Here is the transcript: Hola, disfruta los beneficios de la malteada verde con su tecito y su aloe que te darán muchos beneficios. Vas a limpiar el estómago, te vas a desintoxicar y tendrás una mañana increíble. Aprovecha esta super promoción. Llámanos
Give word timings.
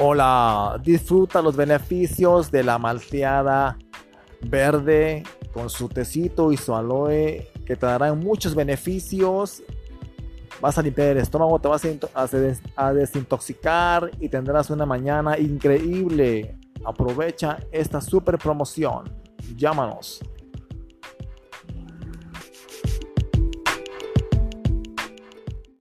Hola, 0.00 0.80
disfruta 0.84 1.42
los 1.42 1.56
beneficios 1.56 2.52
de 2.52 2.62
la 2.62 2.78
malteada 2.78 3.76
verde 4.42 5.24
con 5.52 5.68
su 5.68 5.88
tecito 5.88 6.52
y 6.52 6.56
su 6.56 6.72
aloe 6.72 7.48
que 7.66 7.74
te 7.74 7.84
darán 7.84 8.20
muchos 8.20 8.54
beneficios. 8.54 9.60
Vas 10.60 10.78
a 10.78 10.82
limpiar 10.82 11.08
el 11.08 11.18
estómago, 11.18 11.58
te 11.58 11.66
vas 11.66 11.84
a 12.76 12.92
desintoxicar 12.92 14.08
y 14.20 14.28
tendrás 14.28 14.70
una 14.70 14.86
mañana 14.86 15.36
increíble. 15.36 16.56
Aprovecha 16.84 17.58
esta 17.72 18.00
super 18.00 18.38
promoción. 18.38 19.12
Llámanos 19.56 20.20